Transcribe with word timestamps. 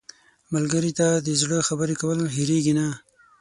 ملګری 0.53 0.91
ته 0.99 1.07
د 1.25 1.29
زړه 1.41 1.57
خبرې 1.67 1.95
کول 2.01 2.19
هېرېږي 2.35 2.73
نه 2.79 2.87